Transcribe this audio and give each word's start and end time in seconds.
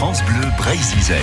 France 0.00 0.24
Bleu 0.24 0.40
Brésil. 0.56 1.14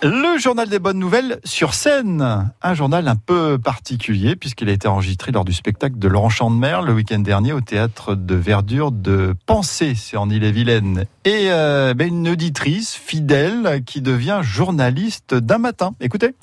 Le 0.00 0.38
journal 0.38 0.68
des 0.68 0.78
bonnes 0.78 1.00
nouvelles 1.00 1.40
sur 1.42 1.74
scène. 1.74 2.52
Un 2.62 2.74
journal 2.74 3.08
un 3.08 3.16
peu 3.16 3.58
particulier 3.58 4.36
puisqu'il 4.36 4.68
a 4.68 4.72
été 4.72 4.86
enregistré 4.86 5.32
lors 5.32 5.44
du 5.44 5.52
spectacle 5.52 5.98
de 5.98 6.06
Laurent 6.06 6.28
Chandemer 6.28 6.78
le 6.86 6.92
week-end 6.92 7.18
dernier 7.18 7.52
au 7.52 7.60
théâtre 7.60 8.14
de 8.14 8.36
verdure 8.36 8.92
de 8.92 9.34
Pensée, 9.44 9.96
c'est 9.96 10.16
en 10.16 10.30
Ille-et-Vilaine. 10.30 11.06
Et 11.24 11.50
euh, 11.50 11.94
ben, 11.94 12.06
une 12.06 12.28
auditrice 12.28 12.94
fidèle 12.94 13.82
qui 13.84 14.02
devient 14.02 14.38
journaliste 14.42 15.34
d'un 15.34 15.58
matin. 15.58 15.94
Écoutez. 16.00 16.36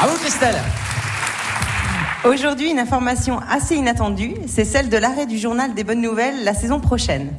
À 0.00 0.06
vous 0.06 0.16
Christelle 0.18 0.62
Aujourd'hui, 2.24 2.70
une 2.70 2.78
information 2.78 3.38
assez 3.50 3.74
inattendue, 3.76 4.34
c'est 4.46 4.64
celle 4.64 4.88
de 4.88 4.96
l'arrêt 4.96 5.26
du 5.26 5.36
journal 5.36 5.74
des 5.74 5.84
bonnes 5.84 6.00
nouvelles 6.00 6.42
la 6.42 6.54
saison 6.54 6.80
prochaine. 6.80 7.32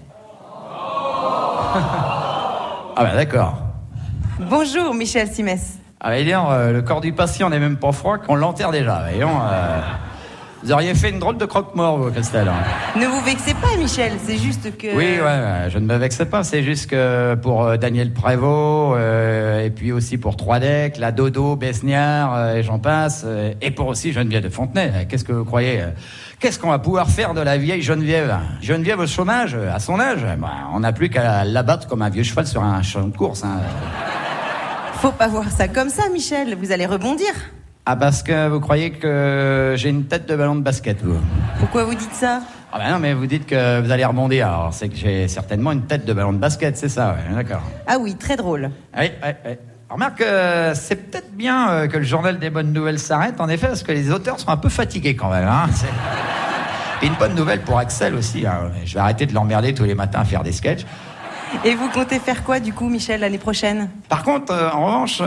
Ah 2.98 3.04
bah 3.04 3.16
d'accord. 3.16 3.58
Bonjour 4.40 4.94
Michel 4.94 5.28
Simès. 5.28 5.80
Ah 6.00 6.10
bah 6.12 6.72
le 6.72 6.82
corps 6.82 7.02
du 7.02 7.14
patient 7.14 7.50
n'est 7.50 7.60
même 7.60 7.78
pas 7.78 7.92
froid 7.92 8.20
qu'on 8.20 8.36
l'enterre 8.36 8.70
déjà. 8.70 9.02
Voyons, 9.10 9.40
euh, 9.42 9.82
vous 10.66 10.72
auriez 10.72 10.96
fait 10.96 11.12
une 11.12 11.20
drôle 11.20 11.38
de 11.38 11.46
croque-mort, 11.46 12.00
vous, 12.00 12.10
Christelle. 12.10 12.52
Ne 12.96 13.06
vous 13.06 13.22
vexez 13.22 13.54
pas 13.54 13.78
Michel, 13.78 14.14
c'est 14.26 14.38
juste 14.38 14.76
que... 14.78 14.88
Oui, 14.96 15.20
ouais, 15.24 15.70
je 15.70 15.78
ne 15.78 15.86
me 15.86 15.96
vexe 15.96 16.24
pas. 16.26 16.44
C'est 16.44 16.64
juste 16.64 16.90
que 16.90 17.36
pour 17.36 17.64
euh, 17.64 17.78
Daniel 17.78 18.12
Prévost, 18.12 18.98
euh, 18.98 19.64
et 19.64 19.70
puis 19.70 19.92
aussi 19.92 20.18
pour 20.18 20.36
Troidec, 20.36 20.98
la 20.98 21.12
Dodo, 21.12 21.56
Besniard, 21.56 22.34
euh, 22.36 22.56
et 22.56 22.64
j'en 22.64 22.80
passe, 22.80 23.24
euh, 23.28 23.54
et 23.62 23.70
pour 23.70 23.86
aussi 23.88 24.12
Geneviève 24.12 24.42
de 24.42 24.50
Fontenay. 24.50 25.06
Qu'est-ce 25.08 25.24
que 25.24 25.34
vous 25.34 25.46
croyez 25.46 25.84
Qu'est-ce 26.40 26.58
qu'on 26.58 26.72
va 26.72 26.80
pouvoir 26.80 27.10
faire 27.10 27.36
de 27.36 27.42
la 27.42 27.58
vieille 27.58 27.84
Geneviève? 27.84 28.36
Geneviève 28.62 29.00
au 29.00 29.08
chômage, 29.08 29.56
à 29.56 29.80
son 29.80 30.00
âge, 30.00 30.26
bah, 30.40 30.50
on 30.74 30.80
n'a 30.80 30.94
plus 30.94 31.10
qu'à 31.10 31.44
l'abattre 31.46 31.88
comme 31.88 32.02
un 32.02 32.10
vieux 32.10 32.24
cheval 32.24 32.48
sur 32.48 32.64
un 32.64 32.82
champ 32.82 33.04
de 33.04 33.16
course. 33.16 33.44
hein. 33.44 33.60
Faut 34.94 35.12
pas 35.12 35.28
voir 35.28 35.52
ça 35.52 35.68
comme 35.68 35.90
ça 35.90 36.10
Michel, 36.12 36.56
vous 36.60 36.72
allez 36.72 36.88
rebondir. 36.88 37.28
Ah, 37.86 37.96
parce 37.96 38.24
que 38.24 38.48
vous 38.48 38.60
croyez 38.60 38.92
que 38.92 39.74
j'ai 39.78 39.90
une 39.90 40.06
tête 40.06 40.28
de 40.28 40.36
ballon 40.36 40.56
de 40.56 40.62
basket, 40.62 41.04
vous? 41.04 41.20
Pourquoi 41.60 41.84
vous 41.84 41.94
dites 41.94 42.14
ça? 42.14 42.42
Ah 42.74 42.80
ben 42.80 42.92
non, 42.94 43.00
mais 43.00 43.14
vous 43.14 43.28
dites 43.28 43.46
que 43.46 43.80
vous 43.82 43.92
allez 43.92 44.04
rebondir, 44.04 44.48
alors 44.48 44.74
c'est 44.74 44.90
que 44.90 44.96
j'ai 44.96 45.28
certainement 45.28 45.72
une 45.72 45.84
tête 45.84 46.04
de 46.04 46.12
ballon 46.12 46.34
de 46.34 46.40
basket, 46.40 46.76
c'est 46.78 46.90
ça, 46.90 47.12
ouais, 47.16 47.36
d'accord. 47.36 47.62
Ah 47.88 47.98
oui, 48.00 48.16
très 48.16 48.36
drôle. 48.38 48.72
Oui, 48.98 49.12
oui, 49.24 49.30
oui. 49.46 49.52
Remarque, 49.88 50.20
euh, 50.22 50.74
c'est 50.74 50.96
peut-être 51.12 51.32
bien 51.34 51.70
euh, 51.70 51.88
que 51.88 51.98
le 51.98 52.04
journal 52.04 52.40
des 52.40 52.50
bonnes 52.50 52.74
nouvelles 52.74 52.98
s'arrête, 53.00 53.40
en 53.40 53.48
effet, 53.48 53.68
parce 53.68 53.84
que 53.84 53.92
les 53.92 54.12
auteurs 54.12 54.40
sont 54.40 54.50
un 54.50 54.58
peu 54.58 54.70
fatigués 54.70 55.16
quand 55.16 55.30
même. 55.30 55.48
Hein 55.48 55.68
Et 57.04 57.06
une 57.08 57.14
bonne 57.14 57.36
nouvelle 57.36 57.62
pour 57.62 57.78
Axel 57.78 58.16
aussi. 58.16 58.48
hein. 58.48 58.72
Je 58.84 58.96
vais 58.96 59.00
arrêter 59.00 59.28
de 59.28 59.34
l'emmerder 59.36 59.76
tous 59.76 59.84
les 59.84 59.96
matins 59.96 60.22
à 60.22 60.26
faire 60.26 60.42
des 60.42 60.52
sketchs. 60.52 60.86
Et 61.64 61.76
vous 61.76 61.88
comptez 61.90 62.20
faire 62.20 62.44
quoi 62.44 62.60
du 62.60 62.74
coup 62.74 62.90
Michel 62.90 63.22
l'année 63.22 63.38
prochaine? 63.38 63.90
Par 64.10 64.24
contre, 64.24 64.52
euh, 64.52 64.72
en 64.72 64.86
revanche, 64.88 65.22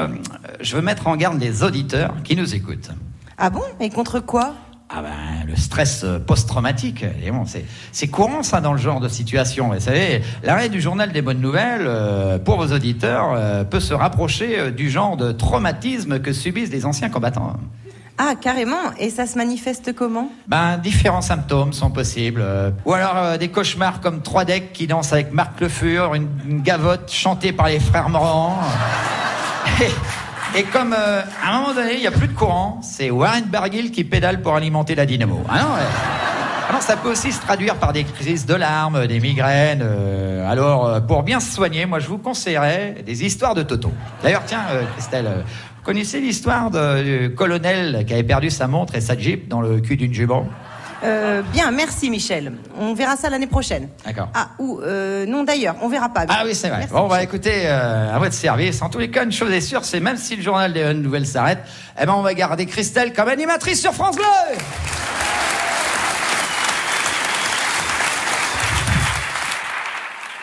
je 0.61 0.77
veux 0.77 0.83
mettre 0.83 1.06
en 1.06 1.17
garde 1.17 1.41
les 1.41 1.62
auditeurs 1.62 2.14
qui 2.25 2.37
nous 2.37 2.55
écoutent. 2.55 2.91
Ah 3.37 3.51
bon? 3.51 3.62
Et 3.81 3.91
contre 3.91 4.20
quoi? 4.20 4.55
Ah 4.91 5.03
ben, 5.03 5.47
le 5.47 5.55
stress 5.55 6.03
euh, 6.03 6.19
post-traumatique, 6.19 7.05
et 7.23 7.31
bon, 7.31 7.45
c'est, 7.45 7.67
c'est 7.92 8.09
courant 8.09 8.42
ça 8.42 8.62
dans 8.62 8.73
le 8.73 8.79
genre 8.79 9.01
de 9.01 9.09
situation. 9.09 9.69
Vous 9.73 9.81
savez, 9.81 10.23
l'arrêt 10.42 10.70
du 10.70 10.81
journal 10.81 11.12
des 11.12 11.20
bonnes 11.20 11.42
nouvelles, 11.42 11.84
euh, 11.84 12.39
pour 12.39 12.56
vos 12.56 12.73
auditeurs, 12.73 13.34
euh, 13.34 13.64
peut 13.64 13.81
se 13.81 13.92
rapprocher 13.92 14.59
euh, 14.59 14.70
du 14.70 14.89
genre 14.89 15.19
de 15.19 15.31
traumatisme 15.33 16.20
que 16.20 16.33
subissent 16.33 16.70
les 16.70 16.86
anciens 16.86 17.11
combattants. 17.11 17.53
Ah 18.17 18.33
carrément 18.41 18.81
Et 18.98 19.11
ça 19.11 19.27
se 19.27 19.36
manifeste 19.36 19.95
comment? 19.95 20.33
Ben, 20.48 20.79
différents 20.79 21.20
symptômes 21.20 21.75
sont 21.75 21.91
possibles. 21.91 22.41
euh, 22.42 22.70
ou 22.86 22.95
alors 22.95 23.17
euh, 23.19 23.36
des 23.36 23.48
cauchemars 23.48 24.01
comme 24.01 24.23
trois 24.23 24.47
decks 24.47 24.73
qui 24.73 24.86
dansent 24.86 25.12
avec 25.12 25.33
Marc 25.34 25.61
Le 25.61 25.69
Fur, 25.69 26.14
une, 26.14 26.29
une 26.48 26.62
gavotte 26.62 27.12
chantée 27.12 27.53
par 27.53 27.69
les 27.69 27.79
frères 27.79 28.09
Morand. 28.09 28.56
Et, 30.57 30.64
comme 30.64 30.95
euh, 30.98 31.23
à 31.45 31.55
un 31.55 31.61
moment 31.61 31.75
donné, 31.75 31.95
il 31.95 32.01
n'y 32.01 32.07
a 32.07 32.11
plus 32.11 32.29
de 32.29 32.33
courant, 32.33 32.81
c'est 32.83 33.11
Warren 33.11 33.45
Barguil 33.45 33.91
qui 33.91 34.03
pédale 34.05 34.41
pour 34.41 34.55
alimenter 34.55 34.95
la 34.95 35.07
dynamo. 35.07 35.45
Ah 35.48 35.63
non, 35.63 35.75
ouais. 35.75 35.86
Ah 36.70 36.81
ça 36.81 36.97
peut 36.97 37.11
aussi 37.11 37.33
se 37.33 37.41
traduire 37.41 37.77
par 37.77 37.92
des 37.92 38.05
crises 38.05 38.45
de 38.45 38.55
larmes, 38.55 39.07
des 39.07 39.20
migraines. 39.20 39.83
euh, 39.83 40.51
alors, 40.51 40.86
euh, 40.86 41.01
pour 41.01 41.23
bien 41.23 41.41
se 41.41 41.51
soigner, 41.51 41.86
moi, 41.86 41.98
je 41.98 42.09
vous 42.09 42.19
conseillerais 42.19 42.97
des 43.07 43.25
histoires 43.25 43.55
de 43.55 43.63
Toto. 43.63 43.92
D'ailleurs, 44.23 44.42
tiens, 44.47 44.63
euh, 44.73 44.83
Christelle, 44.95 45.27
vous 45.27 45.83
connaissez 45.83 46.20
l'histoire 46.20 46.70
du 46.70 47.35
colonel 47.35 48.05
qui 48.07 48.13
avait 48.13 48.23
perdu 48.23 48.51
sa 48.51 48.67
montre 48.67 48.95
et 48.95 49.01
sa 49.01 49.17
Jeep 49.17 49.48
dans 49.48 49.61
le 49.61 49.80
cul 49.80 49.97
d'une 49.97 50.13
jument? 50.13 50.47
Euh, 51.05 51.42
Bien, 51.53 51.70
merci 51.70 52.11
Michel. 52.11 52.53
On 52.79 52.95
verra 52.95 53.17
ça 53.17 53.31
l'année 53.31 53.47
prochaine. 53.47 53.89
D'accord. 54.05 54.29
Ah, 54.35 54.51
ou 54.59 54.81
euh, 54.81 55.27
non 55.27 55.45
d'ailleurs, 55.45 55.77
on 55.83 55.89
verra 55.89 56.09
pas. 56.09 56.25
Ah 56.29 56.42
oui, 56.45 56.55
c'est 56.55 56.69
vrai. 56.69 56.79
Merci, 56.79 56.92
Bon, 56.95 57.03
bah 57.09 57.17
Michel. 57.17 57.25
écoutez, 57.25 57.63
euh, 57.67 58.14
à 58.14 58.19
votre 58.19 58.35
service. 58.35 58.83
En 58.83 58.89
tous 58.91 58.98
les 58.98 59.11
cas, 59.11 59.25
une 59.25 59.33
chose 59.33 59.53
est 59.53 59.61
sûre, 59.61 59.85
c'est 59.85 60.01
même 60.01 60.17
si 60.17 60.36
le 60.36 60.42
journal 60.42 60.73
des 60.73 60.92
nouvelles 60.95 61.27
s'arrête, 61.27 61.61
eh 62.01 62.07
ben, 62.07 62.14
on 62.14 62.23
va 62.23 62.35
garder 62.35 62.67
Christelle 62.67 63.13
comme 63.13 63.29
animatrice 63.29 63.81
sur 63.81 63.92
France 63.95 64.17
Bleu. 64.17 64.25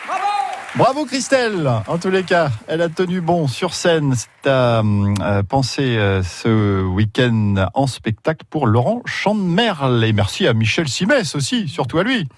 Bravo 0.06 0.32
Bravo 0.76 1.06
Christelle 1.06 1.70
En 1.86 1.96
tous 1.96 2.10
les 2.10 2.22
cas, 2.22 2.50
elle 2.68 2.82
a 2.82 2.90
tenu 2.90 3.22
bon 3.22 3.48
sur 3.48 3.72
scène. 3.72 4.14
C'est 4.14 4.50
à 4.50 4.80
euh, 4.80 5.42
penser 5.42 5.96
euh, 5.96 6.22
ce 6.22 6.84
week-end 6.84 7.70
en 7.72 7.86
spectacle 7.86 8.44
pour 8.50 8.66
Laurent 8.66 9.00
Chandemerle. 9.06 10.04
Et 10.04 10.12
merci 10.12 10.46
à 10.46 10.52
Michel 10.52 10.86
Simès 10.86 11.34
aussi, 11.34 11.66
surtout 11.68 11.98
à 11.98 12.02
lui. 12.02 12.28